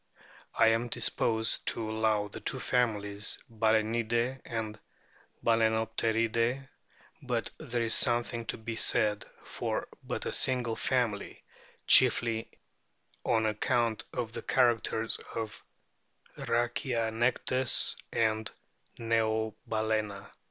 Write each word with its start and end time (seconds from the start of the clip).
I 0.55 0.69
am 0.69 0.87
disposed 0.87 1.63
to 1.67 1.87
allow 1.87 2.27
the 2.27 2.39
two 2.39 2.59
families 2.59 3.37
Balsenidae 3.47 4.41
and 4.43 4.79
Balsenopteridae; 5.45 6.67
but 7.21 7.51
there 7.59 7.83
is 7.83 7.93
something 7.93 8.45
to 8.47 8.57
be 8.57 8.75
said 8.75 9.25
for 9.43 9.87
but 10.03 10.25
a 10.25 10.31
single 10.31 10.75
family, 10.75 11.43
chiefly 11.85 12.49
on 13.23 13.45
account 13.45 14.03
of 14.11 14.33
the 14.33 14.41
characters 14.41 15.17
of 15.35 15.63
Rhachianectes 16.35 17.95
and 18.11 18.51
Neobalcena. 18.97 20.31